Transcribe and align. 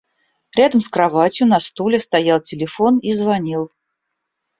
Рядом 0.55 0.81
с 0.81 0.89
кроватью, 0.89 1.45
на 1.45 1.59
стуле 1.59 1.99
стоял 1.99 2.41
телефон 2.41 2.97
и 2.97 3.13
звонил. 3.13 3.69